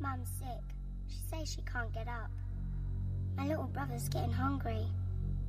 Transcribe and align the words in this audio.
Mum's 0.00 0.28
sick. 0.38 0.62
She 1.08 1.18
says 1.30 1.52
she 1.52 1.62
can't 1.62 1.92
get 1.92 2.08
up. 2.08 2.30
My 3.36 3.46
little 3.46 3.64
brother's 3.64 4.08
getting 4.08 4.32
hungry. 4.32 4.86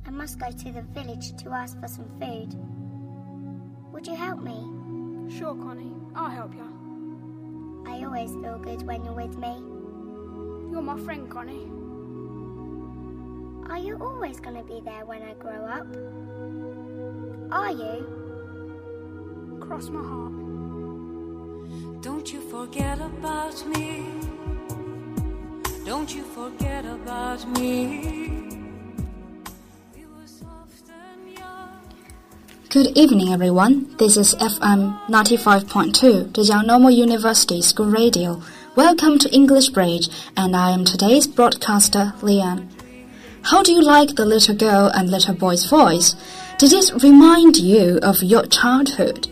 I 0.06 0.10
must 0.10 0.38
go 0.38 0.50
to 0.50 0.72
the 0.72 0.82
village 0.82 1.34
to 1.42 1.50
ask 1.50 1.80
for 1.80 1.88
some 1.88 2.08
food. 2.20 2.54
Would 3.92 4.06
you 4.06 4.14
help 4.14 4.42
me? 4.42 5.32
Sure, 5.38 5.54
Connie. 5.54 5.94
I'll 6.14 6.28
help 6.28 6.54
you. 6.54 7.84
I 7.86 8.04
always 8.04 8.30
feel 8.32 8.58
good 8.58 8.82
when 8.82 9.04
you're 9.04 9.14
with 9.14 9.38
me. 9.38 9.54
You're 10.70 10.82
my 10.82 10.98
friend, 11.00 11.30
Connie. 11.30 11.70
Are 13.70 13.78
you 13.78 13.96
always 14.02 14.38
going 14.38 14.56
to 14.56 14.64
be 14.64 14.80
there 14.84 15.06
when 15.06 15.22
I 15.22 15.32
grow 15.34 15.64
up? 15.64 15.86
Are 17.52 17.70
you? 17.72 18.06
Cross 19.60 19.88
my 19.88 20.02
heart. 20.02 20.41
Don't 22.02 22.32
you 22.32 22.40
forget 22.50 23.00
about 23.00 23.64
me. 23.64 24.02
Don't 25.86 26.12
you 26.12 26.24
forget 26.24 26.84
about 26.84 27.46
me. 27.56 28.48
Good 32.70 32.98
evening, 32.98 33.32
everyone. 33.32 33.94
This 33.98 34.16
is 34.16 34.34
FM 34.34 34.98
95.2, 35.06 36.32
Zhejiang 36.32 36.66
Normal 36.66 36.90
University 36.90 37.62
School 37.62 37.86
Radio. 37.86 38.42
Welcome 38.74 39.20
to 39.20 39.32
English 39.32 39.68
Bridge, 39.68 40.08
and 40.36 40.56
I 40.56 40.70
am 40.70 40.84
today's 40.84 41.28
broadcaster, 41.28 42.14
Leanne. 42.20 42.66
How 43.42 43.62
do 43.62 43.72
you 43.72 43.80
like 43.80 44.16
the 44.16 44.24
little 44.24 44.56
girl 44.56 44.90
and 44.92 45.08
little 45.08 45.34
boy's 45.34 45.66
voice? 45.66 46.16
Did 46.58 46.72
it 46.72 47.00
remind 47.00 47.58
you 47.58 48.00
of 48.02 48.24
your 48.24 48.46
childhood? 48.46 49.28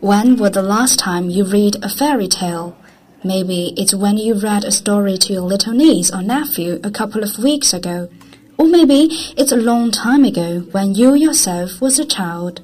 When 0.00 0.36
was 0.36 0.52
the 0.52 0.62
last 0.62 0.98
time 0.98 1.28
you 1.28 1.44
read 1.44 1.76
a 1.84 1.90
fairy 1.90 2.26
tale? 2.26 2.74
Maybe 3.22 3.74
it's 3.76 3.92
when 3.92 4.16
you 4.16 4.32
read 4.32 4.64
a 4.64 4.72
story 4.72 5.18
to 5.18 5.34
your 5.34 5.42
little 5.42 5.74
niece 5.74 6.10
or 6.10 6.22
nephew 6.22 6.80
a 6.82 6.90
couple 6.90 7.22
of 7.22 7.38
weeks 7.38 7.74
ago. 7.74 8.08
Or 8.56 8.66
maybe 8.66 9.08
it's 9.36 9.52
a 9.52 9.56
long 9.56 9.90
time 9.90 10.24
ago 10.24 10.60
when 10.72 10.94
you 10.94 11.12
yourself 11.12 11.82
was 11.82 11.98
a 11.98 12.06
child. 12.06 12.62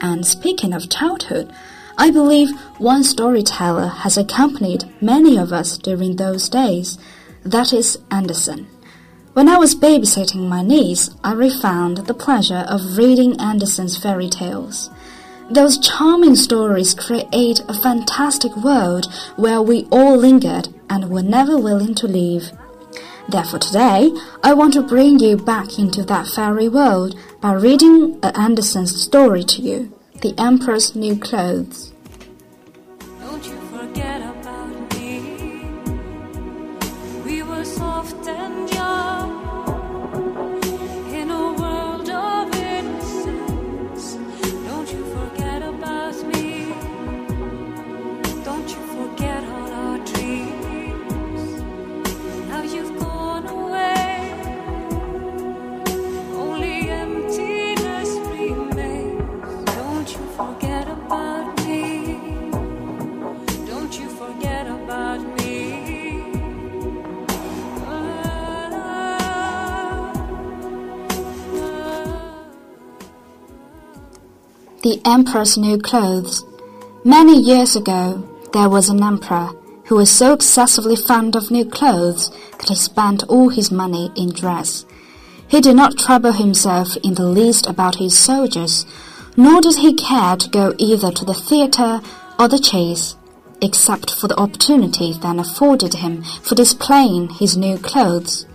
And 0.00 0.24
speaking 0.24 0.72
of 0.72 0.88
childhood, 0.88 1.52
I 1.98 2.12
believe 2.12 2.56
one 2.78 3.02
storyteller 3.02 3.88
has 3.88 4.16
accompanied 4.16 4.84
many 5.02 5.36
of 5.38 5.52
us 5.52 5.76
during 5.76 6.14
those 6.14 6.48
days. 6.48 6.98
That 7.44 7.72
is 7.72 7.98
Andersen. 8.12 8.68
When 9.32 9.48
I 9.48 9.56
was 9.56 9.74
babysitting 9.74 10.48
my 10.48 10.62
niece, 10.62 11.10
I 11.24 11.32
refound 11.32 12.06
the 12.06 12.14
pleasure 12.14 12.64
of 12.68 12.96
reading 12.96 13.40
Andersen's 13.40 13.98
fairy 13.98 14.28
tales. 14.28 14.88
Those 15.50 15.78
charming 15.78 16.36
stories 16.36 16.94
create 16.94 17.60
a 17.66 17.74
fantastic 17.74 18.56
world 18.56 19.12
where 19.34 19.60
we 19.60 19.88
all 19.90 20.16
lingered 20.16 20.68
and 20.88 21.10
were 21.10 21.24
never 21.24 21.58
willing 21.58 21.96
to 21.96 22.06
leave. 22.06 22.52
Therefore, 23.28 23.58
today, 23.58 24.12
I 24.44 24.54
want 24.54 24.74
to 24.74 24.82
bring 24.82 25.18
you 25.18 25.36
back 25.36 25.76
into 25.76 26.04
that 26.04 26.28
fairy 26.28 26.68
world 26.68 27.18
by 27.40 27.54
reading 27.54 28.20
a 28.22 28.30
Andersen's 28.38 28.94
story 29.02 29.42
to 29.42 29.60
you 29.60 29.92
The 30.22 30.38
Emperor's 30.38 30.94
New 30.94 31.18
Clothes. 31.18 31.89
The 74.82 74.98
Emperor's 75.04 75.58
New 75.58 75.76
Clothes. 75.76 76.42
Many 77.04 77.38
years 77.38 77.76
ago, 77.76 78.26
there 78.54 78.70
was 78.70 78.88
an 78.88 79.02
emperor 79.02 79.50
who 79.84 79.96
was 79.96 80.10
so 80.10 80.32
excessively 80.32 80.96
fond 80.96 81.36
of 81.36 81.50
new 81.50 81.66
clothes 81.66 82.30
that 82.58 82.70
he 82.70 82.74
spent 82.74 83.22
all 83.24 83.50
his 83.50 83.70
money 83.70 84.10
in 84.16 84.32
dress. 84.32 84.86
He 85.48 85.60
did 85.60 85.76
not 85.76 85.98
trouble 85.98 86.32
himself 86.32 86.96
in 87.04 87.12
the 87.12 87.26
least 87.26 87.66
about 87.66 87.96
his 87.96 88.16
soldiers, 88.18 88.86
nor 89.36 89.60
did 89.60 89.76
he 89.76 89.92
care 89.92 90.36
to 90.36 90.48
go 90.48 90.74
either 90.78 91.12
to 91.12 91.26
the 91.26 91.34
theatre 91.34 92.00
or 92.38 92.48
the 92.48 92.58
chase, 92.58 93.16
except 93.60 94.14
for 94.14 94.28
the 94.28 94.40
opportunity 94.40 95.12
then 95.12 95.38
afforded 95.38 95.92
him 95.92 96.22
for 96.22 96.54
displaying 96.54 97.28
his 97.28 97.54
new 97.54 97.76
clothes. 97.76 98.46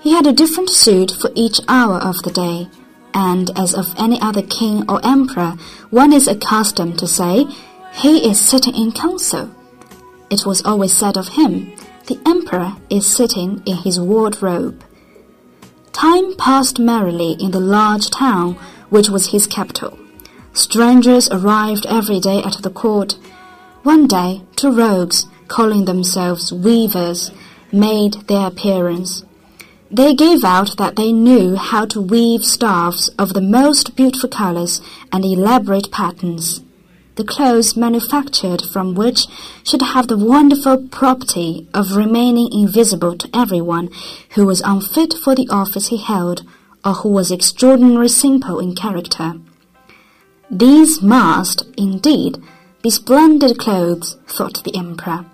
He 0.00 0.14
had 0.14 0.26
a 0.26 0.32
different 0.32 0.70
suit 0.70 1.10
for 1.10 1.30
each 1.34 1.60
hour 1.68 1.98
of 1.98 2.22
the 2.22 2.30
day, 2.30 2.68
and 3.14 3.50
as 3.56 3.74
of 3.74 3.94
any 3.98 4.20
other 4.20 4.42
king 4.42 4.84
or 4.88 5.04
emperor, 5.04 5.54
one 5.90 6.12
is 6.12 6.28
accustomed 6.28 6.98
to 6.98 7.06
say, 7.06 7.46
he 7.92 8.28
is 8.28 8.40
sitting 8.40 8.74
in 8.74 8.92
council. 8.92 9.50
It 10.30 10.46
was 10.46 10.64
always 10.64 10.92
said 10.92 11.16
of 11.16 11.28
him, 11.28 11.72
the 12.06 12.18
emperor 12.26 12.76
is 12.90 13.06
sitting 13.06 13.62
in 13.66 13.76
his 13.76 14.00
wardrobe. 14.00 14.82
Time 15.92 16.34
passed 16.36 16.78
merrily 16.78 17.32
in 17.38 17.50
the 17.50 17.60
large 17.60 18.10
town, 18.10 18.54
which 18.88 19.08
was 19.08 19.30
his 19.30 19.46
capital. 19.46 19.98
Strangers 20.54 21.28
arrived 21.30 21.86
every 21.86 22.18
day 22.18 22.42
at 22.42 22.62
the 22.62 22.70
court. 22.70 23.16
One 23.82 24.06
day, 24.06 24.42
two 24.56 24.72
rogues, 24.72 25.26
calling 25.48 25.84
themselves 25.84 26.52
weavers, 26.52 27.30
made 27.72 28.14
their 28.28 28.46
appearance. 28.46 29.24
They 29.94 30.14
gave 30.14 30.42
out 30.42 30.78
that 30.78 30.96
they 30.96 31.12
knew 31.12 31.56
how 31.56 31.84
to 31.86 32.00
weave 32.00 32.46
staffs 32.46 33.08
of 33.18 33.34
the 33.34 33.42
most 33.42 33.94
beautiful 33.94 34.30
colors 34.30 34.80
and 35.12 35.22
elaborate 35.22 35.92
patterns. 35.92 36.62
The 37.16 37.24
clothes 37.24 37.76
manufactured 37.76 38.62
from 38.62 38.94
which 38.94 39.26
should 39.62 39.82
have 39.82 40.08
the 40.08 40.16
wonderful 40.16 40.88
property 40.88 41.68
of 41.74 41.94
remaining 41.94 42.48
invisible 42.50 43.18
to 43.18 43.28
everyone 43.34 43.90
who 44.30 44.46
was 44.46 44.62
unfit 44.62 45.12
for 45.22 45.34
the 45.34 45.48
office 45.50 45.88
he 45.88 45.98
held 45.98 46.42
or 46.82 46.94
who 46.94 47.10
was 47.10 47.30
extraordinarily 47.30 48.08
simple 48.08 48.60
in 48.60 48.74
character. 48.74 49.34
These 50.50 51.02
must, 51.02 51.66
indeed, 51.76 52.38
be 52.82 52.88
splendid 52.88 53.58
clothes, 53.58 54.16
thought 54.26 54.64
the 54.64 54.74
emperor. 54.74 55.26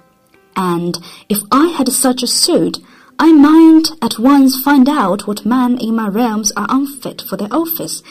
And 0.57 0.99
if 1.29 1.39
I 1.53 1.69
had 1.69 1.93
such 1.93 2.25
a 2.25 2.27
suit, 2.27 2.79
I 3.19 3.33
might 3.33 3.89
at 4.01 4.19
once 4.19 4.63
find 4.63 4.89
out 4.89 5.27
what 5.27 5.45
men 5.45 5.79
in 5.79 5.97
my 5.97 6.09
realms 6.09 6.53
are 6.57 6.67
unfit 6.69 7.23
for 7.23 7.37
their 7.37 7.53
office, 7.53 8.03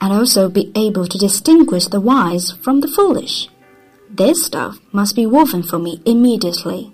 and 0.00 0.12
also 0.12 0.48
be 0.48 0.70
able 0.74 1.06
to 1.06 1.18
distinguish 1.18 1.86
the 1.86 2.00
wise 2.00 2.52
from 2.52 2.80
the 2.80 2.88
foolish. 2.88 3.48
This 4.08 4.44
stuff 4.44 4.78
must 4.92 5.14
be 5.14 5.26
woven 5.26 5.62
for 5.62 5.78
me 5.78 6.02
immediately. 6.04 6.92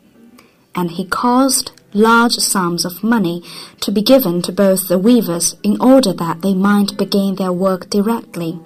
And 0.75 0.91
he 0.93 1.07
caused 1.07 1.73
large 1.93 2.35
sums 2.35 2.85
of 2.85 3.03
money 3.03 3.43
to 3.81 3.91
be 3.91 4.03
given 4.03 4.43
to 4.43 4.53
both 4.53 4.89
the 4.89 4.99
weavers 4.99 5.57
in 5.63 5.81
order 5.81 6.13
that 6.13 6.43
they 6.43 6.53
might 6.53 6.97
begin 6.99 7.37
their 7.37 7.53
work 7.53 7.89
directly. 7.89 8.61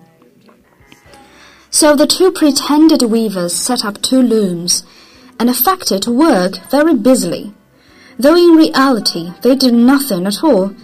So 1.70 1.94
the 1.94 2.06
two 2.06 2.32
pretended 2.32 3.02
weavers 3.02 3.54
set 3.54 3.84
up 3.84 4.02
two 4.02 4.20
looms 4.20 4.82
and 5.38 5.48
affected 5.48 6.02
to 6.02 6.10
work 6.10 6.58
very 6.70 6.94
busily. 6.94 7.54
Though 8.20 8.36
in 8.36 8.54
reality 8.54 9.32
they 9.40 9.56
did 9.56 9.72
nothing 9.72 10.26
at 10.26 10.44
all, 10.44 10.74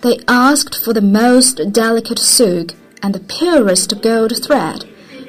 they 0.00 0.18
asked 0.26 0.74
for 0.74 0.92
the 0.92 1.00
most 1.00 1.60
delicate 1.70 2.18
silk 2.18 2.74
and 3.00 3.14
the 3.14 3.20
purest 3.20 4.02
gold 4.02 4.32
thread, 4.44 4.88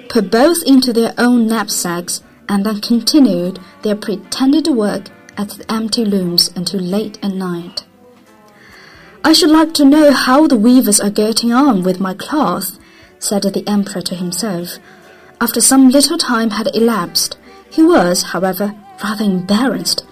put 0.09 0.31
both 0.31 0.57
into 0.65 0.91
their 0.91 1.13
own 1.19 1.45
knapsacks, 1.45 2.23
and 2.49 2.65
then 2.65 2.81
continued 2.81 3.59
their 3.83 3.95
pretended 3.95 4.69
work 4.69 5.09
at 5.37 5.49
the 5.49 5.71
empty 5.71 6.03
looms 6.03 6.49
until 6.55 6.79
late 6.79 7.19
at 7.21 7.33
night. 7.33 7.85
I 9.23 9.31
should 9.31 9.51
like 9.51 9.75
to 9.75 9.85
know 9.85 10.11
how 10.11 10.47
the 10.47 10.57
weavers 10.57 10.99
are 10.99 11.11
getting 11.11 11.53
on 11.53 11.83
with 11.83 11.99
my 11.99 12.15
cloth, 12.15 12.79
said 13.19 13.43
the 13.43 13.63
emperor 13.69 14.01
to 14.01 14.15
himself. 14.15 14.79
After 15.39 15.61
some 15.61 15.91
little 15.91 16.17
time 16.17 16.49
had 16.49 16.75
elapsed, 16.75 17.37
he 17.69 17.83
was, 17.83 18.23
however, 18.33 18.73
rather 19.03 19.25
embarrassed 19.25 20.05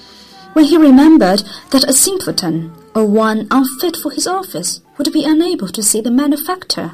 when 0.59 0.67
he 0.67 0.77
remembered 0.77 1.41
that 1.71 1.87
a 1.87 1.93
simpleton 1.93 2.69
or 2.93 3.05
one 3.05 3.47
unfit 3.49 3.95
for 3.95 4.11
his 4.11 4.27
office 4.27 4.81
would 4.97 5.09
be 5.13 5.23
unable 5.23 5.69
to 5.69 5.81
see 5.81 6.01
the 6.01 6.11
manufacture. 6.11 6.91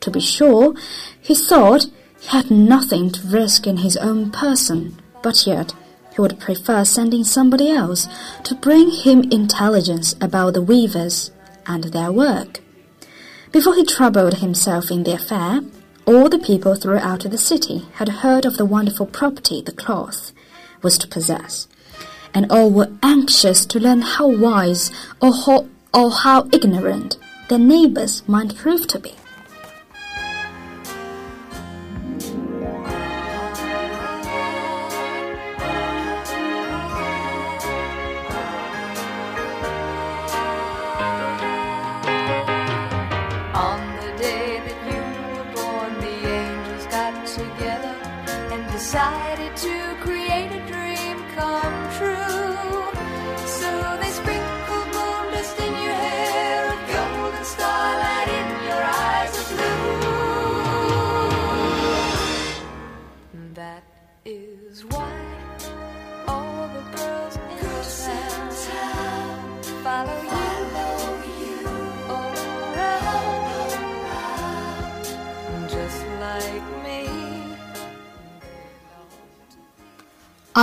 To 0.00 0.10
be 0.10 0.20
sure, 0.20 0.74
he 1.18 1.34
thought 1.34 1.86
he 2.20 2.28
had 2.28 2.50
nothing 2.50 3.10
to 3.12 3.26
risk 3.28 3.66
in 3.66 3.78
his 3.78 3.96
own 3.96 4.30
person, 4.30 5.00
but 5.22 5.46
yet 5.46 5.72
he 6.14 6.20
would 6.20 6.38
prefer 6.38 6.84
sending 6.84 7.24
somebody 7.24 7.70
else 7.72 8.08
to 8.44 8.54
bring 8.54 8.90
him 8.90 9.22
intelligence 9.32 10.14
about 10.20 10.52
the 10.52 10.60
weavers 10.60 11.30
and 11.66 11.84
their 11.84 12.12
work. 12.12 12.60
Before 13.52 13.74
he 13.74 13.86
troubled 13.86 14.40
himself 14.40 14.90
in 14.90 15.04
the 15.04 15.14
affair, 15.14 15.62
all 16.04 16.28
the 16.28 16.38
people 16.38 16.74
throughout 16.74 17.22
the 17.22 17.38
city 17.38 17.86
had 17.94 18.20
heard 18.20 18.44
of 18.44 18.58
the 18.58 18.66
wonderful 18.66 19.06
property 19.06 19.62
the 19.62 19.72
cloth 19.72 20.32
was 20.82 20.98
to 20.98 21.08
possess, 21.08 21.68
and 22.34 22.50
all 22.50 22.70
were 22.70 22.90
anxious 23.02 23.64
to 23.66 23.78
learn 23.80 24.02
how 24.02 24.26
wise 24.26 24.90
or 25.20 25.32
how, 25.32 25.66
or 25.92 26.10
how 26.10 26.48
ignorant 26.52 27.16
their 27.48 27.58
neighbors 27.58 28.22
might 28.26 28.56
prove 28.56 28.86
to 28.88 28.98
be. 28.98 29.14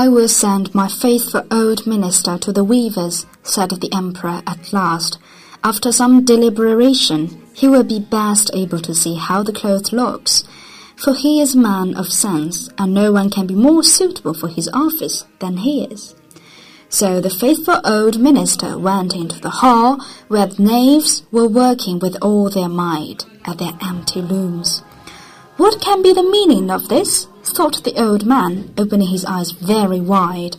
I 0.02 0.08
will 0.08 0.30
send 0.30 0.74
my 0.74 0.88
faithful 0.88 1.46
old 1.52 1.86
minister 1.86 2.38
to 2.38 2.54
the 2.54 2.64
weavers, 2.64 3.26
said 3.44 3.72
the 3.72 3.94
emperor 3.94 4.42
at 4.48 4.72
last. 4.72 5.20
After 5.62 5.92
some 5.92 6.24
deliberation, 6.24 7.44
he 7.54 7.68
will 7.68 7.84
be 7.84 8.00
best 8.00 8.50
able 8.54 8.80
to 8.80 8.96
see 8.96 9.16
how 9.16 9.44
the 9.44 9.52
cloth 9.52 9.92
looks, 9.92 10.46
for 10.96 11.14
he 11.14 11.42
is 11.42 11.54
a 11.54 11.58
man 11.58 11.96
of 11.96 12.14
sense, 12.14 12.70
and 12.78 12.94
no 12.94 13.12
one 13.12 13.30
can 13.30 13.46
be 13.46 13.56
more 13.56 13.84
suitable 13.84 14.34
for 14.34 14.48
his 14.48 14.70
office 14.70 15.26
than 15.40 15.58
he 15.58 15.84
is. 15.84 16.16
So 16.88 17.20
the 17.20 17.30
faithful 17.30 17.82
old 17.84 18.22
minister 18.22 18.80
went 18.80 19.14
into 19.14 19.42
the 19.42 19.58
hall 19.62 20.00
where 20.30 20.46
the 20.46 20.64
knaves 20.64 21.24
were 21.30 21.46
working 21.46 22.00
with 22.00 22.16
all 22.22 22.50
their 22.50 22.70
might 22.70 23.26
at 23.44 23.58
their 23.58 23.78
empty 23.82 24.22
looms. 24.22 24.80
What 25.58 25.82
can 25.82 26.02
be 26.02 26.14
the 26.14 26.24
meaning 26.24 26.72
of 26.72 26.88
this? 26.88 27.28
Thought 27.52 27.84
the 27.84 28.02
old 28.02 28.26
man, 28.26 28.74
opening 28.78 29.08
his 29.08 29.26
eyes 29.26 29.52
very 29.52 30.00
wide. 30.00 30.58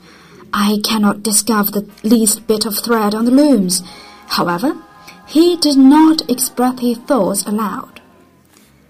I 0.53 0.81
cannot 0.83 1.23
discover 1.23 1.71
the 1.71 1.91
least 2.03 2.47
bit 2.47 2.67
of 2.67 2.79
thread 2.79 3.15
on 3.15 3.25
the 3.25 3.31
looms. 3.31 3.83
However, 4.29 4.77
he 5.27 5.57
did 5.57 5.77
not 5.77 6.29
express 6.29 6.81
his 6.81 6.99
thoughts 6.99 7.45
aloud. 7.45 8.01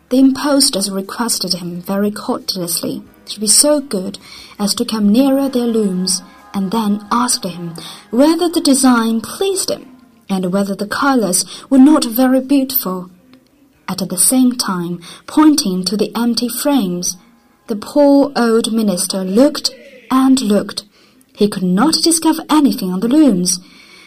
The 0.09 0.19
impostors 0.19 0.91
requested 0.91 1.55
him 1.55 1.81
very 1.81 2.11
courteously 2.11 3.03
to 3.27 3.41
be 3.41 3.47
so 3.47 3.81
good 3.81 4.19
as 4.59 4.75
to 4.75 4.85
come 4.85 5.11
nearer 5.11 5.49
their 5.49 5.67
looms, 5.67 6.23
and 6.53 6.71
then 6.71 7.07
asked 7.13 7.45
him 7.45 7.75
whether 8.11 8.49
the 8.49 8.61
design 8.61 9.21
pleased 9.21 9.71
him, 9.71 9.87
and 10.29 10.53
whether 10.53 10.75
the 10.75 10.87
colors 10.87 11.45
were 11.71 11.79
not 11.79 12.05
very 12.05 12.41
beautiful. 12.41 13.11
At 13.89 13.99
the 14.09 14.17
same 14.17 14.53
time, 14.57 15.01
pointing 15.27 15.85
to 15.85 15.97
the 15.97 16.13
empty 16.17 16.49
frames, 16.49 17.17
the 17.71 17.77
poor 17.77 18.33
old 18.35 18.73
minister 18.73 19.23
looked 19.23 19.71
and 20.11 20.41
looked. 20.41 20.85
He 21.37 21.49
could 21.49 21.63
not 21.63 21.95
discover 22.03 22.43
anything 22.51 22.93
on 22.93 22.99
the 22.99 23.07
looms. 23.07 23.61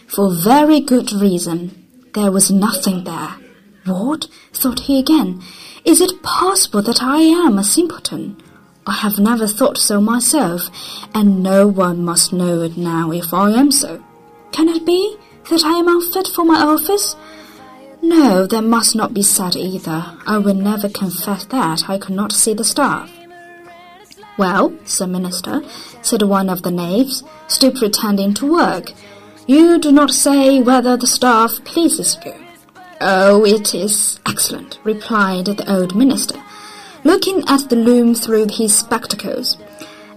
For 0.06 0.30
very 0.36 0.82
good 0.82 1.14
reason. 1.14 1.60
There 2.14 2.30
was 2.30 2.52
nothing 2.52 3.06
there. 3.06 3.36
What? 3.86 4.28
thought 4.52 4.82
he 4.82 5.00
again. 5.00 5.42
Is 5.86 6.02
it 6.02 6.22
possible 6.24 6.82
that 6.82 7.02
I 7.02 7.20
am 7.20 7.58
a 7.58 7.64
simpleton? 7.64 8.36
I 8.86 8.96
have 8.96 9.18
never 9.18 9.48
thought 9.48 9.78
so 9.78 10.02
myself, 10.02 10.64
and 11.16 11.42
no 11.42 11.66
one 11.66 12.04
must 12.04 12.34
know 12.34 12.64
it 12.64 12.76
now 12.76 13.14
if 13.14 13.34
I 13.34 13.52
am 13.52 13.72
so. 13.72 14.04
Can 14.52 14.68
it 14.68 14.86
be 14.86 15.16
that 15.50 15.64
I 15.64 15.80
am 15.80 15.88
unfit 15.88 16.28
for 16.28 16.44
my 16.44 16.62
office? 16.62 17.16
No, 18.02 18.46
that 18.46 18.64
must 18.64 18.94
not 18.94 19.14
be 19.14 19.24
said 19.24 19.56
either. 19.56 20.18
I 20.28 20.38
will 20.38 20.54
never 20.54 20.90
confess 20.90 21.46
that 21.46 21.90
I 21.90 21.98
could 21.98 22.14
not 22.14 22.34
see 22.34 22.54
the 22.54 22.66
staff. 22.66 23.10
Well, 24.38 24.74
Sir 24.86 25.08
Minister, 25.08 25.62
said 26.02 26.24
one 26.24 26.50
of 26.50 26.64
the 26.64 26.72
knaves, 26.72 27.24
still 27.48 27.72
pretending 27.72 28.34
to 28.36 28.52
work, 28.52 28.92
you 29.46 29.80
do 29.80 29.92
not 29.92 30.12
say 30.12 30.62
whether 30.62 30.98
the 30.98 31.08
staff 31.08 31.64
pleases 31.66 32.18
you. 32.26 32.34
Oh, 33.02 33.46
it 33.46 33.76
is 33.76 34.20
excellent, 34.26 34.80
replied 34.84 35.46
the 35.46 35.72
old 35.72 35.96
minister, 35.96 36.42
looking 37.04 37.44
at 37.48 37.70
the 37.70 37.76
loom 37.76 38.16
through 38.16 38.48
his 38.50 38.76
spectacles. 38.76 39.58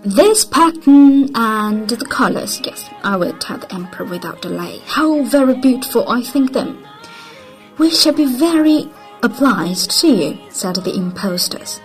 This 0.03 0.45
pattern 0.45 1.35
and 1.35 1.89
the 1.89 2.07
colors, 2.07 2.61
yes, 2.65 2.89
I 3.03 3.17
will 3.17 3.37
tell 3.39 3.59
the 3.59 3.75
emperor 3.75 4.07
without 4.07 4.41
delay. 4.41 4.81
How 4.87 5.25
very 5.25 5.57
beautiful 5.61 6.09
I 6.09 6.23
think 6.23 6.53
them. 6.53 6.87
We 7.77 7.91
shall 7.91 8.15
be 8.15 8.39
very 8.39 8.89
obliged 9.23 9.91
to 10.01 10.09
you, 10.09 10.39
said 10.51 10.77
the 10.77 10.95
impostors. 10.95 11.81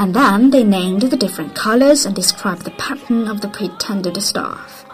And 0.00 0.14
then 0.14 0.48
they 0.48 0.64
named 0.64 1.02
the 1.02 1.16
different 1.16 1.54
colors 1.54 2.06
and 2.06 2.16
described 2.16 2.62
the 2.62 2.70
pattern 2.70 3.28
of 3.28 3.42
the 3.42 3.48
pretended 3.48 4.20
staff. 4.22 4.86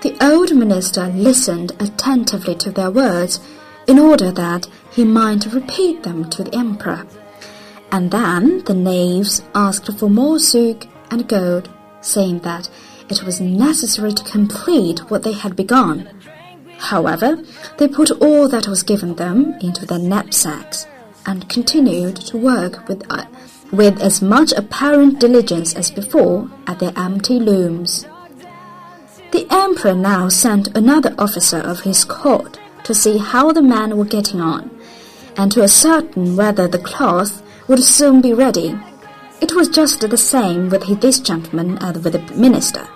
The 0.00 0.16
old 0.24 0.56
minister 0.56 1.08
listened 1.08 1.72
attentively 1.78 2.54
to 2.54 2.70
their 2.70 2.90
words 2.90 3.38
in 3.86 3.98
order 3.98 4.32
that 4.32 4.66
he 4.90 5.04
might 5.04 5.52
repeat 5.52 6.04
them 6.04 6.30
to 6.30 6.44
the 6.44 6.56
emperor. 6.56 7.06
And 7.92 8.10
then 8.10 8.64
the 8.64 8.72
knaves 8.72 9.42
asked 9.54 9.92
for 9.98 10.08
more 10.08 10.38
silk 10.38 10.86
and 11.10 11.28
gold, 11.28 11.68
saying 12.00 12.38
that 12.40 12.70
it 13.10 13.24
was 13.24 13.42
necessary 13.42 14.14
to 14.14 14.24
complete 14.24 15.00
what 15.10 15.22
they 15.22 15.32
had 15.32 15.54
begun. 15.54 16.08
However, 16.78 17.44
they 17.76 17.88
put 17.88 18.10
all 18.22 18.48
that 18.48 18.68
was 18.68 18.82
given 18.82 19.16
them 19.16 19.52
into 19.60 19.84
their 19.84 19.98
knapsacks 19.98 20.86
and 21.26 21.46
continued 21.50 22.16
to 22.16 22.38
work 22.38 22.88
with, 22.88 23.04
uh, 23.10 23.26
with 23.74 24.00
as 24.00 24.22
much 24.22 24.52
apparent 24.52 25.20
diligence 25.20 25.74
as 25.74 25.90
before 25.90 26.48
at 26.66 26.78
their 26.78 26.92
empty 26.96 27.38
looms. 27.38 28.06
The 29.32 29.46
emperor 29.50 29.94
now 29.94 30.28
sent 30.28 30.76
another 30.76 31.14
officer 31.18 31.58
of 31.58 31.80
his 31.80 32.04
court 32.04 32.58
to 32.84 32.94
see 32.94 33.18
how 33.18 33.50
the 33.52 33.62
men 33.62 33.96
were 33.96 34.04
getting 34.04 34.40
on, 34.40 34.70
and 35.36 35.50
to 35.52 35.62
ascertain 35.62 36.36
whether 36.36 36.68
the 36.68 36.78
cloth 36.78 37.42
would 37.66 37.82
soon 37.82 38.20
be 38.20 38.32
ready. 38.32 38.78
It 39.40 39.54
was 39.54 39.68
just 39.68 40.00
the 40.00 40.16
same 40.16 40.70
with 40.70 41.00
this 41.00 41.18
gentleman 41.18 41.78
as 41.78 41.98
with 41.98 42.12
the 42.12 42.34
minister. 42.34 42.86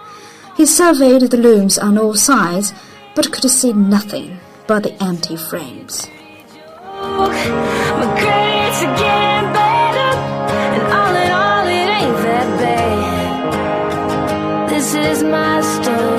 He 0.57 0.67
surveyed 0.67 1.23
the 1.23 1.37
looms 1.37 1.79
on 1.79 1.99
all 1.99 2.15
sides, 2.15 2.73
but 3.15 3.33
could 3.33 3.51
see 3.51 3.73
nothing 3.73 4.39
but 4.67 4.83
the 4.83 5.03
empty 5.03 5.37
frames. 5.37 6.07
Is 14.95 15.23
my 15.23 15.61
story, 15.61 16.18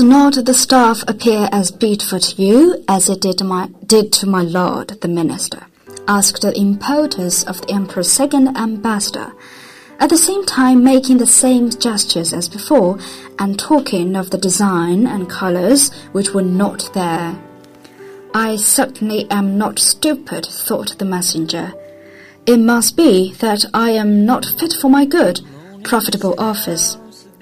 Does 0.00 0.08
not 0.08 0.46
the 0.46 0.54
staff 0.54 1.04
appear 1.08 1.46
as 1.52 1.70
beautiful 1.70 2.18
to 2.18 2.42
you 2.42 2.82
as 2.88 3.10
it 3.10 3.20
did, 3.20 3.44
my, 3.44 3.68
did 3.84 4.14
to 4.14 4.26
my 4.26 4.40
lord, 4.40 4.98
the 5.02 5.08
minister? 5.08 5.66
asked 6.08 6.40
the 6.40 6.56
impetus 6.56 7.44
of 7.44 7.60
the 7.60 7.74
emperor's 7.74 8.10
second 8.10 8.56
ambassador, 8.56 9.30
at 9.98 10.08
the 10.08 10.16
same 10.16 10.46
time 10.46 10.82
making 10.82 11.18
the 11.18 11.26
same 11.26 11.68
gestures 11.68 12.32
as 12.32 12.48
before 12.48 12.98
and 13.38 13.58
talking 13.58 14.16
of 14.16 14.30
the 14.30 14.38
design 14.38 15.06
and 15.06 15.28
colors 15.28 15.92
which 16.12 16.30
were 16.30 16.40
not 16.40 16.88
there. 16.94 17.38
I 18.32 18.56
certainly 18.56 19.30
am 19.30 19.58
not 19.58 19.78
stupid, 19.78 20.46
thought 20.46 20.96
the 20.96 21.04
messenger. 21.04 21.74
It 22.46 22.56
must 22.56 22.96
be 22.96 23.34
that 23.40 23.66
I 23.74 23.90
am 23.90 24.24
not 24.24 24.46
fit 24.58 24.72
for 24.72 24.88
my 24.88 25.04
good, 25.04 25.42
profitable 25.84 26.40
office. 26.40 26.96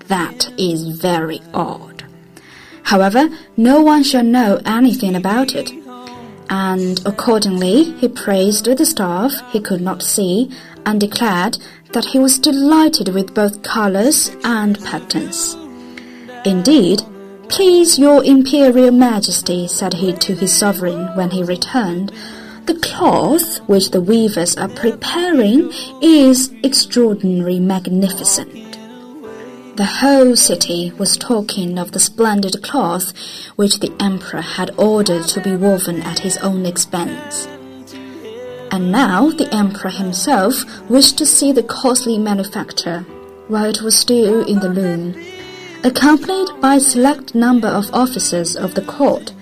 That 0.09 0.53
is 0.59 0.89
very 0.89 1.41
odd. 1.55 1.88
However, 2.89 3.29
no 3.55 3.83
one 3.83 4.03
shall 4.03 4.25
know 4.25 4.63
anything 4.65 5.15
about 5.15 5.55
it. 5.55 5.71
And 6.49 6.99
accordingly, 7.05 7.85
he 8.01 8.09
praised 8.09 8.65
the 8.65 8.87
staff 8.87 9.35
he 9.53 9.61
could 9.61 9.83
not 9.83 10.03
see 10.03 10.51
and 10.87 10.99
declared 10.99 11.59
that 11.93 12.07
he 12.07 12.19
was 12.19 12.39
delighted 12.39 13.11
with 13.11 13.35
both 13.35 13.63
colors 13.63 14.35
and 14.43 14.83
patterns. 14.87 15.55
Indeed, 16.47 17.03
Please, 17.51 17.99
your 17.99 18.25
Imperial 18.25 18.91
Majesty, 18.91 19.69
said 19.69 19.93
he 19.93 20.15
to 20.15 20.35
his 20.35 20.57
sovereign 20.57 21.15
when 21.15 21.31
he 21.31 21.43
returned, 21.43 22.11
the 22.65 22.79
cloth 22.81 23.59
which 23.69 23.91
the 23.91 24.01
weavers 24.01 24.57
are 24.57 24.69
preparing 24.69 25.71
is 26.01 26.51
extraordinarily 26.65 27.61
magnificent. 27.61 28.68
The 29.79 29.85
whole 29.85 30.35
city 30.35 30.93
was 30.99 31.17
talking 31.17 31.79
of 31.79 31.93
the 31.93 32.01
splendid 32.01 32.65
cloth 32.65 33.13
which 33.55 33.79
the 33.79 33.93
emperor 34.01 34.41
had 34.41 34.73
ordered 34.77 35.29
to 35.29 35.41
be 35.41 35.55
woven 35.55 36.03
at 36.03 36.19
his 36.19 36.37
own 36.39 36.67
expense. 36.67 37.47
And 38.73 38.91
now 38.91 39.31
the 39.31 39.49
emperor 39.55 39.91
himself 39.91 40.65
wished 40.91 41.17
to 41.19 41.27
see 41.27 41.53
the 41.53 41.63
costly 41.63 42.19
manufacture, 42.19 43.03
while 43.47 43.67
it 43.67 43.81
was 43.81 43.97
still 43.97 44.45
in 44.47 44.59
the 44.59 44.69
loom. 44.69 45.15
Accompanied 45.85 46.61
by 46.61 46.75
a 46.75 46.81
select 46.81 47.37
number 47.37 47.69
of 47.69 47.95
officers 47.95 48.57
of 48.57 48.75
the 48.75 48.83
court, 48.83 49.33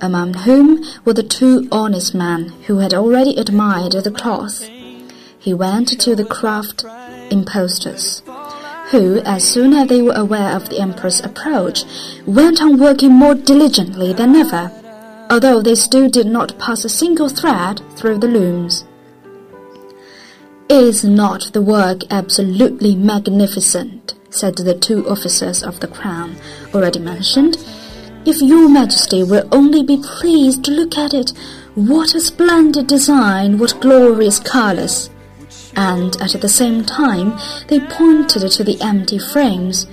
among 0.00 0.32
whom 0.32 0.82
were 1.04 1.12
the 1.12 1.22
two 1.22 1.68
honest 1.70 2.14
men 2.14 2.48
who 2.66 2.78
had 2.78 2.94
already 2.94 3.36
admired 3.36 3.92
the 3.92 4.10
cloth, 4.10 4.62
he 5.38 5.52
went 5.52 6.00
to 6.00 6.16
the 6.16 6.24
craft 6.24 6.82
impostors 7.30 8.22
who, 8.92 9.20
as 9.20 9.42
soon 9.42 9.72
as 9.72 9.88
they 9.88 10.02
were 10.02 10.12
aware 10.12 10.54
of 10.54 10.68
the 10.68 10.78
emperor's 10.78 11.20
approach, 11.20 11.84
went 12.26 12.60
on 12.60 12.78
working 12.78 13.10
more 13.10 13.34
diligently 13.34 14.12
than 14.12 14.36
ever, 14.36 14.70
although 15.30 15.62
they 15.62 15.74
still 15.74 16.10
did 16.10 16.26
not 16.26 16.58
pass 16.58 16.84
a 16.84 16.90
single 16.90 17.30
thread 17.30 17.80
through 17.96 18.18
the 18.18 18.28
looms. 18.28 18.84
Is 20.68 21.04
not 21.04 21.52
the 21.54 21.62
work 21.62 22.02
absolutely 22.10 22.94
magnificent? 22.94 24.14
said 24.28 24.56
the 24.56 24.74
two 24.74 25.08
officers 25.08 25.62
of 25.62 25.80
the 25.80 25.88
crown 25.88 26.36
already 26.74 26.98
mentioned. 26.98 27.56
If 28.26 28.42
your 28.42 28.68
majesty 28.68 29.22
will 29.22 29.48
only 29.52 29.82
be 29.82 30.02
pleased 30.02 30.64
to 30.64 30.70
look 30.70 30.98
at 30.98 31.14
it, 31.14 31.32
what 31.74 32.14
a 32.14 32.20
splendid 32.20 32.88
design, 32.88 33.58
what 33.58 33.80
glorious 33.80 34.38
colors! 34.38 35.08
And 35.76 36.20
at 36.20 36.40
the 36.40 36.48
same 36.48 36.84
time 36.84 37.38
they 37.68 37.80
pointed 37.80 38.50
to 38.50 38.64
the 38.64 38.80
empty 38.80 39.18
frames, 39.18 39.86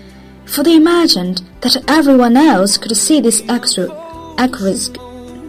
for 0.45 0.63
they 0.63 0.75
imagined 0.75 1.41
that 1.61 1.83
everyone 1.87 2.35
else 2.35 2.77
could 2.77 2.95
see 2.95 3.21
this 3.21 3.43
extra 3.47 3.87
exquisite 4.37 4.97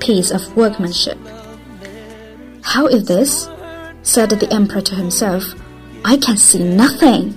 piece 0.00 0.30
of 0.30 0.56
workmanship. 0.56 1.18
How 2.62 2.86
is 2.86 3.04
this? 3.06 3.48
said 4.02 4.30
the 4.30 4.52
emperor 4.52 4.80
to 4.80 4.94
himself. 4.94 5.44
I 6.04 6.16
can 6.16 6.36
see 6.36 6.64
nothing. 6.64 7.36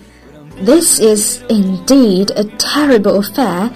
This 0.55 0.99
is 0.99 1.41
indeed 1.49 2.31
a 2.31 2.45
terrible 2.57 3.19
affair. 3.19 3.71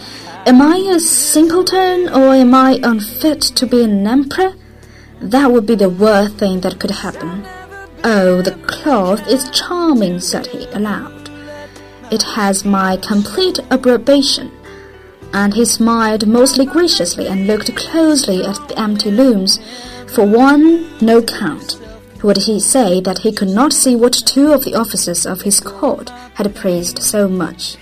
Am 0.46 0.62
I 0.62 0.78
a 0.96 1.00
simpleton 1.00 2.08
or 2.10 2.34
am 2.34 2.54
I 2.54 2.80
unfit 2.82 3.42
to 3.42 3.68
be 3.68 3.84
an 3.84 4.08
emperor? 4.08 4.54
That 5.20 5.52
would 5.52 5.66
be 5.66 5.76
the 5.76 5.90
worst 5.90 6.36
thing 6.36 6.62
that 6.62 6.80
could 6.80 6.92
happen. 6.92 7.46
Oh, 8.04 8.42
the 8.42 8.56
cloth 8.68 9.28
is 9.28 9.50
charming, 9.52 10.20
said 10.20 10.48
he 10.48 10.66
aloud. 10.68 11.30
It 12.12 12.22
has 12.24 12.64
my 12.64 12.98
complete 12.98 13.60
approbation. 13.70 14.52
And 15.34 15.54
he 15.54 15.66
smiled 15.66 16.28
most 16.28 16.58
graciously 16.68 17.28
and 17.28 17.48
looked 17.48 17.76
closely 17.76 18.46
at 18.46 18.68
the 18.68 18.80
empty 18.80 19.12
looms. 19.12 19.60
For 20.14 20.26
one, 20.26 20.88
no 21.00 21.22
count. 21.22 21.80
Would 22.24 22.38
he 22.38 22.60
say 22.60 23.02
that 23.02 23.20
he 23.20 23.32
could 23.32 23.50
not 23.50 23.74
see 23.74 23.96
what 23.96 24.14
two 24.14 24.54
of 24.54 24.64
the 24.64 24.74
officers 24.76 25.26
of 25.26 25.42
his 25.42 25.60
court 25.60 26.10
had 26.36 26.56
praised 26.56 27.04
so 27.04 27.28
much? 27.28 27.78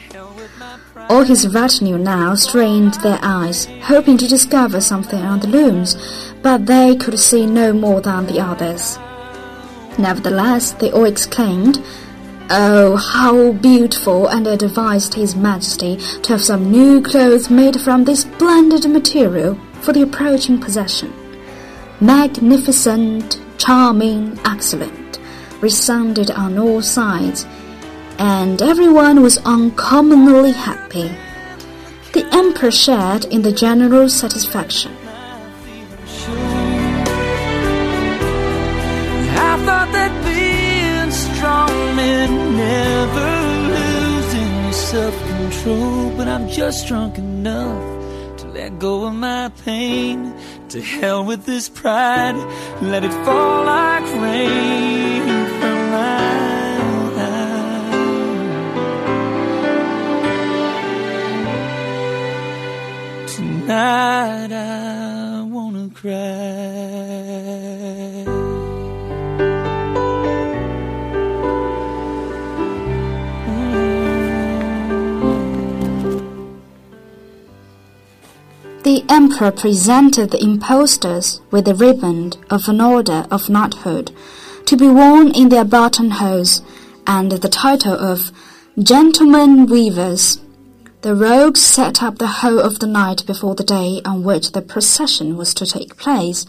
All 1.08 1.24
his 1.24 1.48
retinue 1.48 2.00
now 2.00 2.34
strained 2.34 2.96
their 2.96 3.20
eyes, 3.22 3.68
hoping 3.84 4.18
to 4.18 4.28
discover 4.28 4.82
something 4.82 5.22
on 5.22 5.40
the 5.40 5.48
looms, 5.48 5.96
but 6.42 6.66
they 6.66 6.96
could 6.96 7.20
see 7.20 7.46
no 7.46 7.74
more 7.74 8.02
than 8.02 8.26
the 8.26 8.40
others. 8.40 8.98
Nevertheless, 9.98 10.72
they 10.74 10.92
all 10.92 11.06
exclaimed, 11.06 11.84
Oh, 12.50 12.96
how 12.96 13.54
beautiful! 13.54 14.28
And 14.28 14.46
advised 14.46 15.14
His 15.14 15.36
Majesty 15.36 15.98
to 16.22 16.34
have 16.34 16.42
some 16.42 16.70
new 16.72 17.02
clothes 17.02 17.50
made 17.50 17.82
from 17.82 18.04
this 18.04 18.22
splendid 18.22 18.90
material 18.90 19.58
for 19.82 19.94
the 19.94 20.04
approaching 20.04 20.60
procession. 20.60 21.12
Magnificent, 22.02 23.40
charming, 23.58 24.38
excellent, 24.46 25.20
resounded 25.62 26.30
on 26.30 26.60
all 26.60 26.82
sides, 26.82 27.46
and 28.20 28.62
everyone 28.62 29.22
was 29.22 29.40
uncommonly 29.46 30.52
happy. 30.52 31.10
The 32.14 32.28
Emperor 32.32 32.72
shared 32.72 33.26
in 33.26 33.42
the 33.42 33.52
general 33.52 34.08
satisfaction. 34.08 34.96
Never 42.66 43.32
losing 43.74 44.54
your 44.64 44.74
self-control 44.74 46.18
But 46.18 46.28
I'm 46.28 46.48
just 46.50 46.88
drunk 46.88 47.18
enough 47.18 47.96
to 48.40 48.48
let 48.48 48.80
go 48.80 49.06
of 49.08 49.14
my 49.14 49.50
pain. 49.64 50.34
To 50.70 50.82
hell 50.82 51.24
with 51.24 51.46
this 51.46 51.70
pride, 51.70 52.36
let 52.82 53.04
it 53.04 53.14
fall 53.26 53.66
like 53.66 54.04
rain 54.22 55.24
from 55.60 55.78
my 55.92 56.78
eyes. 57.30 58.06
Tonight 63.36 64.52
I 64.52 65.44
wanna 65.44 65.90
cry 65.94 67.15
The 78.96 79.04
emperor 79.10 79.52
presented 79.52 80.32
the 80.32 80.42
impostors 80.42 81.42
with 81.52 81.68
a 81.68 81.76
riband 81.76 82.38
of 82.50 82.70
an 82.70 82.80
order 82.80 83.28
of 83.30 83.50
knighthood 83.50 84.16
to 84.68 84.78
be 84.78 84.88
worn 84.88 85.32
in 85.32 85.50
their 85.50 85.66
buttonholes 85.66 86.62
and 87.06 87.30
the 87.30 87.50
title 87.50 87.92
of 87.92 88.32
Gentlemen 88.82 89.66
Weavers. 89.66 90.40
The 91.02 91.14
rogues 91.14 91.60
sat 91.60 92.02
up 92.02 92.20
the 92.20 92.40
whole 92.40 92.62
of 92.62 92.80
the 92.80 92.88
night 92.88 93.26
before 93.26 93.54
the 93.54 93.66
day 93.66 94.00
on 94.06 94.24
which 94.24 94.54
the 94.54 94.62
procession 94.62 95.36
was 95.36 95.54
to 95.56 95.66
take 95.66 95.98
place, 95.98 96.46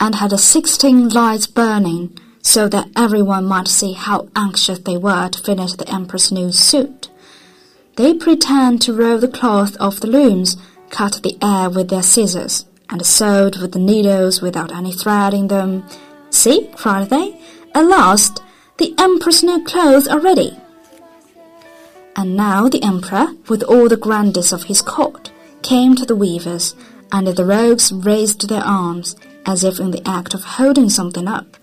and 0.00 0.16
had 0.16 0.36
sixteen 0.40 1.08
lights 1.08 1.46
burning, 1.46 2.18
so 2.42 2.68
that 2.68 2.88
everyone 2.96 3.44
might 3.44 3.68
see 3.68 3.92
how 3.92 4.28
anxious 4.34 4.80
they 4.80 4.96
were 4.96 5.28
to 5.28 5.38
finish 5.38 5.74
the 5.74 5.88
emperor's 5.88 6.32
new 6.32 6.50
suit. 6.50 7.10
They 7.94 8.12
pretend 8.12 8.82
to 8.82 8.92
roll 8.92 9.18
the 9.18 9.28
cloth 9.28 9.76
off 9.78 10.00
the 10.00 10.08
looms, 10.08 10.56
cut 10.96 11.20
the 11.22 11.36
air 11.42 11.68
with 11.68 11.90
their 11.90 12.02
scissors, 12.02 12.64
and 12.88 13.04
sewed 13.04 13.58
with 13.58 13.72
the 13.72 13.78
needles 13.78 14.40
without 14.40 14.72
any 14.72 14.92
thread 14.92 15.34
in 15.34 15.48
them. 15.48 15.84
See, 16.30 16.70
cried 16.74 17.10
they, 17.10 17.38
at 17.74 17.84
last 17.84 18.42
the 18.78 18.94
emperor's 18.98 19.42
new 19.42 19.62
clothes 19.62 20.08
are 20.08 20.20
ready. 20.20 20.58
And 22.16 22.34
now 22.34 22.70
the 22.70 22.82
emperor, 22.82 23.26
with 23.46 23.62
all 23.64 23.90
the 23.90 23.98
grandeurs 23.98 24.52
of 24.54 24.64
his 24.64 24.80
court, 24.80 25.30
came 25.62 25.94
to 25.96 26.06
the 26.06 26.16
weavers, 26.16 26.74
and 27.12 27.26
the 27.26 27.44
rogues 27.44 27.92
raised 27.92 28.48
their 28.48 28.64
arms, 28.64 29.16
as 29.44 29.64
if 29.64 29.78
in 29.78 29.90
the 29.90 30.06
act 30.08 30.32
of 30.32 30.44
holding 30.56 30.88
something 30.88 31.28
up, 31.28 31.58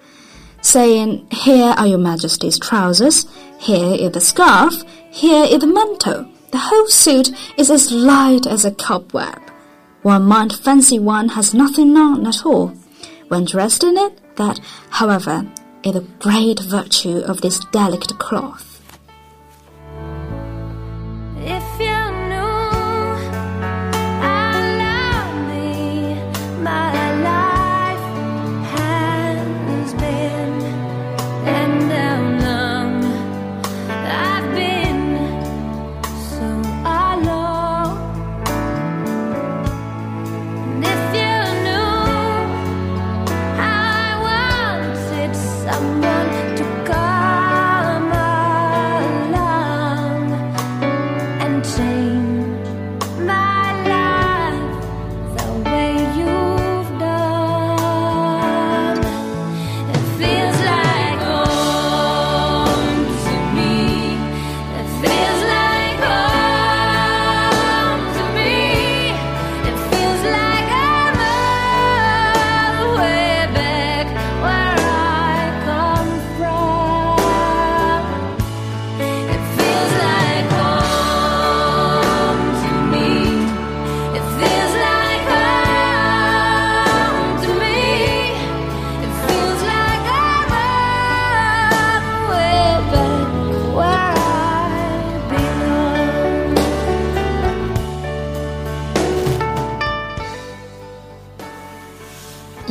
saying, 0.61 1.27
Here 1.31 1.73
are 1.75 1.87
your 1.87 1.97
majesty's 2.11 2.59
trousers, 2.59 3.25
here 3.57 3.95
is 3.95 4.11
the 4.11 4.21
scarf, 4.21 4.75
here 5.09 5.45
is 5.45 5.59
the 5.59 5.67
mantle, 5.67 6.27
The 6.53 6.59
whole 6.59 6.87
suit 6.87 7.31
is 7.57 7.71
as 7.71 7.91
light 7.91 8.45
as 8.45 8.63
a 8.63 8.69
cobweb. 8.69 9.41
One 10.03 10.25
might 10.27 10.53
fancy 10.53 10.99
one 10.99 11.29
has 11.29 11.51
nothing 11.51 11.97
on 11.97 12.27
at 12.27 12.45
all. 12.45 12.67
When 13.27 13.45
dressed 13.45 13.83
in 13.83 13.97
it, 13.97 14.19
that, 14.35 14.59
however, 14.91 15.47
is 15.83 15.93
the 15.93 16.05
great 16.19 16.59
virtue 16.59 17.23
of 17.25 17.41
this 17.41 17.59
delicate 17.71 18.19
cloth. 18.19 18.72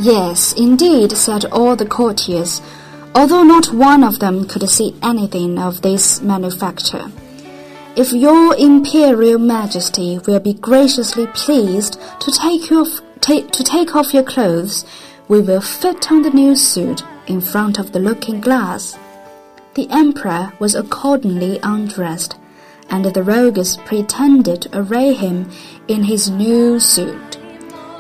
Yes, 0.03 0.53
indeed, 0.55 1.13
said 1.17 1.45
all 1.45 1.77
the 1.77 1.87
courtiers, 1.87 2.61
although 3.15 3.45
not 3.45 3.73
one 3.73 4.03
of 4.03 4.19
them 4.19 4.49
could 4.49 4.69
see 4.69 4.97
anything 5.01 5.61
of 5.61 5.83
this 5.83 6.21
manufacture. 6.21 7.09
If 7.95 8.13
your 8.13 8.57
imperial 8.57 9.39
majesty 9.39 10.19
will 10.27 10.41
be 10.41 10.55
graciously 10.55 11.29
pleased 11.29 12.01
to 12.19 12.33
take, 12.33 12.69
your, 12.69 12.85
ta- 13.21 13.47
to 13.47 13.63
take 13.63 13.95
off 13.95 14.13
your 14.13 14.25
clothes, 14.25 14.85
we 15.29 15.41
will 15.41 15.61
fit 15.61 16.11
on 16.11 16.23
the 16.23 16.31
new 16.31 16.57
suit 16.57 17.05
in 17.29 17.41
front 17.41 17.79
of 17.79 17.93
the 17.93 18.01
looking 18.01 18.41
glass. 18.41 18.99
The 19.75 19.89
emperor 19.91 20.53
was 20.59 20.75
accordingly 20.75 21.61
undressed, 21.63 22.35
and 22.91 23.05
the 23.05 23.23
rogues 23.23 23.77
pretended 23.77 24.63
to 24.63 24.79
array 24.81 25.13
him 25.13 25.49
in 25.87 26.03
his 26.03 26.29
new 26.29 26.81
suit. 26.81 27.39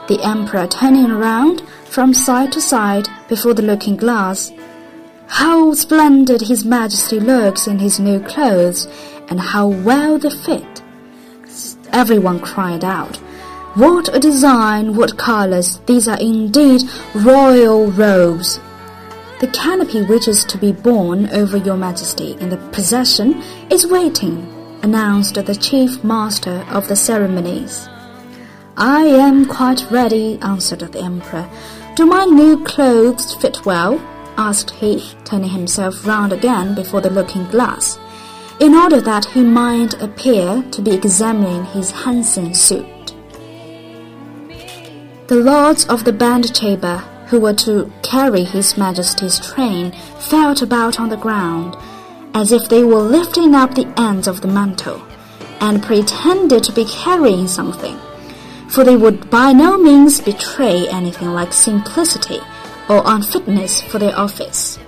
The 0.09 0.19
emperor 0.25 0.67
turning 0.67 1.13
around 1.13 1.63
from 1.93 2.15
side 2.15 2.51
to 2.51 2.61
side 2.61 3.07
before 3.29 3.53
the 3.53 3.61
looking 3.61 3.97
glass. 3.97 4.51
How 5.27 5.75
splendid 5.75 6.41
his 6.41 6.65
majesty 6.65 7.21
looks 7.21 7.67
in 7.67 7.79
his 7.79 8.01
new 8.01 8.19
clothes, 8.21 8.89
and 9.29 9.39
how 9.39 9.69
well 9.69 10.19
they 10.19 10.31
fit. 10.31 10.83
Everyone 11.93 12.41
cried 12.41 12.83
out, 12.83 13.17
What 13.75 14.15
a 14.15 14.19
design, 14.19 14.97
what 14.97 15.19
colors, 15.19 15.81
these 15.87 16.09
are 16.09 16.19
indeed 16.19 16.83
royal 17.15 17.91
robes. 17.91 18.59
The 19.41 19.49
canopy 19.49 20.03
which 20.03 20.29
is 20.29 20.45
to 20.47 20.57
be 20.57 20.73
borne 20.73 21.29
over 21.29 21.59
your 21.59 21.77
majesty 21.77 22.37
in 22.41 22.49
the 22.49 22.63
procession 22.73 23.43
is 23.69 23.87
waiting, 23.87 24.49
announced 24.83 25.35
the 25.35 25.55
chief 25.55 26.03
master 26.03 26.65
of 26.71 26.89
the 26.89 26.97
ceremonies. 26.97 27.87
I 28.77 29.03
am 29.05 29.45
quite 29.45 29.91
ready, 29.91 30.39
answered 30.41 30.81
the 30.81 31.01
emperor. 31.01 31.47
Do 31.95 32.07
my 32.07 32.25
new 32.25 32.65
clothes 32.65 33.35
fit 33.35 33.67
well? 33.67 34.01
asked 34.39 34.71
he, 34.71 35.13
turning 35.25 35.51
himself 35.51 36.07
round 36.07 36.33
again 36.33 36.75
before 36.75 37.03
the 37.03 37.11
looking 37.11 37.47
glass, 37.49 37.99
in 38.61 38.73
order 38.73 38.99
that 39.03 39.27
he 39.27 39.43
might 39.43 40.01
appear 40.01 40.63
to 40.71 40.81
be 40.81 40.93
examining 40.93 41.67
his 41.67 41.91
handsome 41.91 42.55
suit. 42.55 42.87
The 45.27 45.37
lords 45.37 45.85
of 45.85 46.05
the 46.05 46.15
bedchamber, 46.15 46.97
who 47.27 47.39
were 47.41 47.55
to 47.67 47.93
carry 48.03 48.45
his 48.45 48.79
majesty's 48.79 49.39
train, 49.39 49.93
felt 50.19 50.63
about 50.63 50.99
on 50.99 51.11
the 51.11 51.19
ground, 51.19 51.77
as 52.33 52.53
if 52.53 52.71
they 52.71 52.85
were 52.85 53.03
lifting 53.03 53.55
up 53.55 53.75
the 53.75 53.93
ends 54.01 54.27
of 54.27 54.41
the 54.41 54.49
mantle, 54.49 55.03
and 55.61 55.83
pretended 55.83 56.65
to 56.65 56.73
be 56.73 56.87
carrying 56.87 57.47
something 57.47 58.01
for 58.73 58.85
they 58.85 58.97
would 58.97 59.29
by 59.31 59.53
no 59.53 59.77
means 59.77 60.21
betray 60.21 60.89
anything 60.89 61.29
like 61.29 61.53
simplicity 61.53 62.41
or 62.89 63.03
unfitness 63.05 63.83
for 63.83 63.99
their 63.99 64.19
office. 64.19 64.79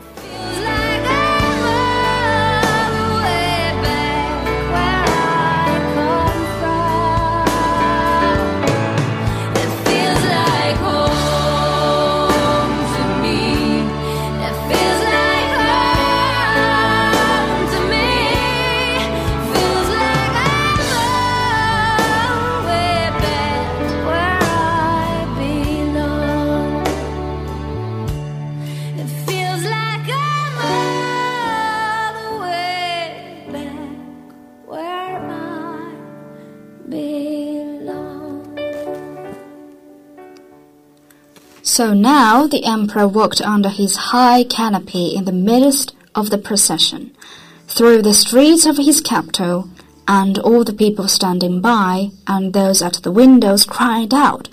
So 41.76 41.92
now 41.92 42.46
the 42.46 42.64
emperor 42.64 43.08
walked 43.08 43.40
under 43.40 43.68
his 43.68 43.96
high 43.96 44.44
canopy 44.44 45.16
in 45.16 45.24
the 45.24 45.32
midst 45.32 45.92
of 46.14 46.30
the 46.30 46.38
procession, 46.38 47.10
through 47.66 48.02
the 48.02 48.14
streets 48.14 48.64
of 48.64 48.76
his 48.76 49.00
capital, 49.00 49.68
and 50.06 50.38
all 50.38 50.62
the 50.62 50.72
people 50.72 51.08
standing 51.08 51.60
by 51.60 52.12
and 52.28 52.52
those 52.52 52.80
at 52.80 53.02
the 53.02 53.10
windows 53.10 53.64
cried 53.64 54.14
out, 54.14 54.48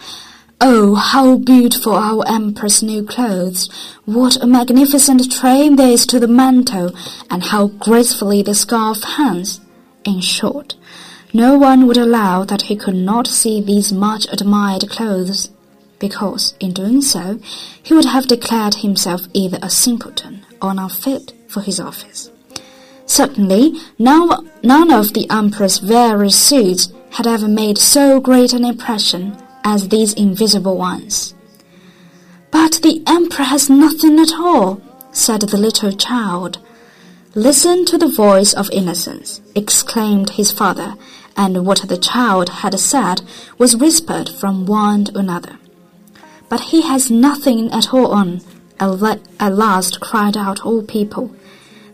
Oh, 0.59 0.95
how 0.95 1.37
beautiful 1.37 1.93
our 1.93 2.27
emperor's 2.27 2.81
new 2.81 3.03
clothes! 3.03 3.69
What 4.05 4.41
a 4.41 4.47
magnificent 4.47 5.31
train 5.31 5.75
there 5.75 5.91
is 5.91 6.07
to 6.07 6.19
the 6.19 6.27
mantle, 6.27 6.91
and 7.29 7.43
how 7.43 7.67
gracefully 7.67 8.41
the 8.41 8.55
scarf 8.55 9.03
hangs! 9.03 9.61
In 10.05 10.21
short, 10.21 10.73
no 11.35 11.55
one 11.55 11.85
would 11.85 11.97
allow 11.97 12.45
that 12.45 12.63
he 12.63 12.75
could 12.75 12.95
not 12.95 13.27
see 13.27 13.61
these 13.61 13.93
much 13.93 14.25
admired 14.31 14.89
clothes, 14.89 15.51
because 16.01 16.55
in 16.59 16.73
doing 16.73 17.01
so 17.01 17.39
he 17.81 17.93
would 17.93 18.05
have 18.05 18.27
declared 18.27 18.75
himself 18.75 19.21
either 19.31 19.59
a 19.61 19.69
simpleton 19.69 20.45
or 20.61 20.71
unfit 20.71 21.31
for 21.47 21.61
his 21.61 21.79
office. 21.79 22.29
Certainly, 23.05 23.79
none, 23.99 24.49
none 24.63 24.91
of 24.91 25.13
the 25.13 25.29
emperor's 25.29 25.77
various 25.77 26.39
suits 26.39 26.91
had 27.11 27.27
ever 27.27 27.47
made 27.47 27.77
so 27.77 28.19
great 28.19 28.53
an 28.53 28.65
impression 28.65 29.37
as 29.63 29.89
these 29.89 30.13
invisible 30.13 30.77
ones. 30.77 31.33
But 32.51 32.79
the 32.83 33.03
emperor 33.05 33.45
has 33.45 33.69
nothing 33.69 34.19
at 34.19 34.33
all, 34.33 34.81
said 35.11 35.41
the 35.41 35.57
little 35.57 35.91
child. 35.91 36.57
Listen 37.35 37.85
to 37.85 37.97
the 37.97 38.07
voice 38.11 38.53
of 38.53 38.69
innocence, 38.71 39.41
exclaimed 39.55 40.31
his 40.31 40.51
father, 40.51 40.95
and 41.37 41.65
what 41.65 41.87
the 41.87 41.97
child 41.97 42.49
had 42.61 42.77
said 42.79 43.21
was 43.57 43.75
whispered 43.75 44.29
from 44.29 44.65
one 44.65 45.05
to 45.05 45.17
another. 45.17 45.57
But 46.51 46.59
he 46.71 46.81
has 46.81 47.09
nothing 47.09 47.71
at 47.71 47.93
all 47.93 48.07
on, 48.07 48.41
at 48.77 49.53
last 49.53 50.01
cried 50.01 50.35
out 50.35 50.65
all 50.65 50.83
people. 50.83 51.33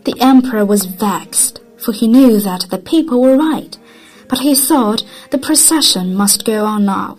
The 0.02 0.16
emperor 0.18 0.64
was 0.64 0.84
vexed, 0.84 1.60
for 1.76 1.92
he 1.92 2.08
knew 2.08 2.40
that 2.40 2.66
the 2.68 2.78
people 2.78 3.20
were 3.22 3.36
right, 3.36 3.78
but 4.28 4.40
he 4.40 4.56
thought 4.56 5.04
the 5.30 5.38
procession 5.38 6.12
must 6.12 6.44
go 6.44 6.64
on 6.64 6.84
now, 6.84 7.18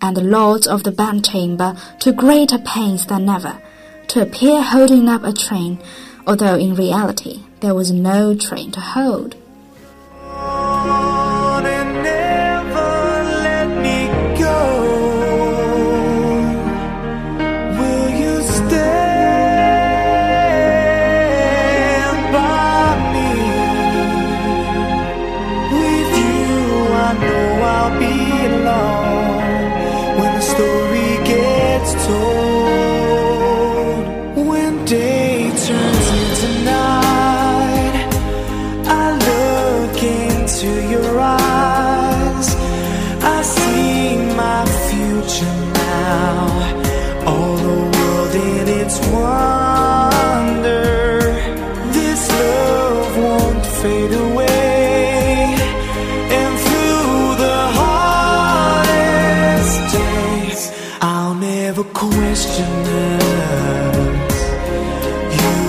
and 0.00 0.16
the 0.16 0.22
lords 0.22 0.68
of 0.68 0.84
the 0.84 0.92
bedchamber 0.92 1.76
took 1.98 2.14
greater 2.14 2.58
pains 2.58 3.06
than 3.06 3.28
ever 3.28 3.60
to 4.06 4.22
appear 4.22 4.62
holding 4.62 5.08
up 5.08 5.24
a 5.24 5.32
train, 5.32 5.80
although 6.28 6.54
in 6.54 6.76
reality 6.76 7.42
there 7.58 7.74
was 7.74 7.90
no 7.90 8.36
train 8.36 8.70
to 8.70 8.80
hold. 8.80 9.34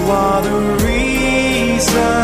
are 0.09 0.41
the 0.41 0.85
reason. 0.85 2.18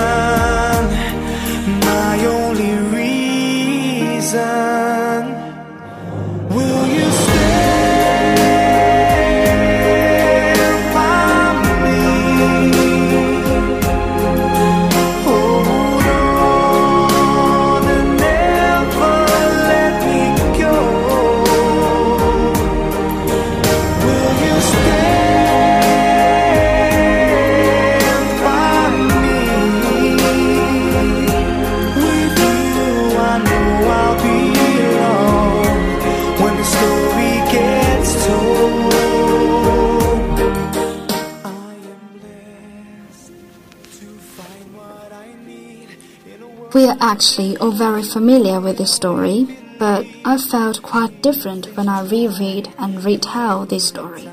We 46.75 46.89
are 46.89 46.97
actually 46.99 47.55
all 47.55 47.71
very 47.71 48.03
familiar 48.03 48.59
with 48.59 48.79
this 48.79 48.93
story, 48.93 49.47
but 49.79 50.05
I 50.25 50.37
felt 50.37 50.81
quite 50.81 51.21
different 51.21 51.67
when 51.77 51.87
I 51.87 52.01
reread 52.01 52.67
and 52.77 53.01
retell 53.01 53.65
this 53.65 53.87
story. 53.87 54.27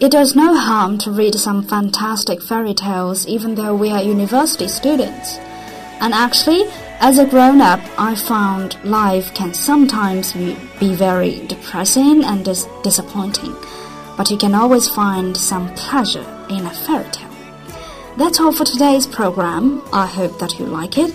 It 0.00 0.10
does 0.10 0.34
no 0.34 0.56
harm 0.56 0.98
to 0.98 1.12
read 1.12 1.36
some 1.36 1.62
fantastic 1.62 2.42
fairy 2.42 2.74
tales 2.74 3.24
even 3.28 3.54
though 3.54 3.76
we 3.76 3.92
are 3.92 4.02
university 4.02 4.66
students. 4.66 5.36
And 6.00 6.12
actually, 6.12 6.64
as 6.98 7.18
a 7.18 7.24
grown 7.24 7.60
up, 7.60 7.78
I 7.96 8.16
found 8.16 8.76
life 8.82 9.32
can 9.32 9.54
sometimes 9.54 10.32
be, 10.32 10.56
very 10.96 11.46
depressing 11.46 12.24
and 12.24 12.44
dis 12.44 12.66
disappointing, 12.82 13.54
but 14.16 14.28
you 14.28 14.36
can 14.36 14.56
always 14.56 14.88
find 14.88 15.36
some 15.36 15.72
pleasure 15.76 16.26
in 16.50 16.66
a 16.66 16.74
fairy 16.84 17.08
tale. 17.12 17.30
That's 18.16 18.40
all 18.40 18.50
for 18.50 18.64
today's 18.64 19.06
program. 19.06 19.84
I 19.92 20.06
hope 20.08 20.40
that 20.40 20.58
you 20.58 20.66
like 20.66 20.98
it. 20.98 21.14